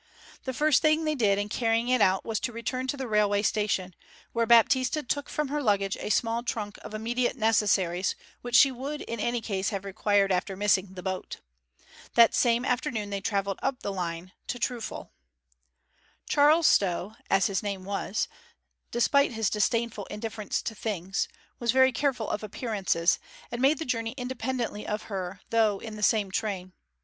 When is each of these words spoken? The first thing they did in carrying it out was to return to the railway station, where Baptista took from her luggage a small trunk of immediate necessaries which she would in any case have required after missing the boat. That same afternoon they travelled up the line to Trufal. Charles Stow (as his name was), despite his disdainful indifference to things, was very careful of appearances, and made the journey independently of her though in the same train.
The 0.45 0.53
first 0.55 0.81
thing 0.81 1.05
they 1.05 1.13
did 1.13 1.37
in 1.37 1.47
carrying 1.47 1.87
it 1.87 2.01
out 2.01 2.25
was 2.25 2.39
to 2.39 2.51
return 2.51 2.87
to 2.87 2.97
the 2.97 3.07
railway 3.07 3.43
station, 3.43 3.93
where 4.33 4.47
Baptista 4.47 5.03
took 5.03 5.29
from 5.29 5.49
her 5.49 5.61
luggage 5.61 5.95
a 5.97 6.09
small 6.09 6.41
trunk 6.41 6.79
of 6.81 6.95
immediate 6.95 7.35
necessaries 7.37 8.15
which 8.41 8.55
she 8.55 8.71
would 8.71 9.01
in 9.01 9.19
any 9.19 9.41
case 9.41 9.69
have 9.69 9.85
required 9.85 10.31
after 10.31 10.55
missing 10.55 10.95
the 10.95 11.03
boat. 11.03 11.37
That 12.15 12.33
same 12.33 12.65
afternoon 12.65 13.11
they 13.11 13.21
travelled 13.21 13.59
up 13.61 13.81
the 13.83 13.93
line 13.93 14.31
to 14.47 14.57
Trufal. 14.57 15.11
Charles 16.27 16.65
Stow 16.65 17.13
(as 17.29 17.45
his 17.45 17.61
name 17.61 17.83
was), 17.85 18.27
despite 18.89 19.33
his 19.33 19.51
disdainful 19.51 20.05
indifference 20.05 20.63
to 20.63 20.73
things, 20.73 21.27
was 21.59 21.71
very 21.71 21.91
careful 21.91 22.27
of 22.27 22.41
appearances, 22.41 23.19
and 23.51 23.61
made 23.61 23.77
the 23.77 23.85
journey 23.85 24.15
independently 24.17 24.87
of 24.87 25.03
her 25.03 25.41
though 25.51 25.77
in 25.77 25.95
the 25.95 26.01
same 26.01 26.31
train. 26.31 26.73